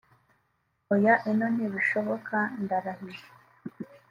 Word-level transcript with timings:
Oya 0.93 1.15
ino 1.29 1.47
ntibishoboka 1.55 2.37
ndarahiye” 2.63 3.25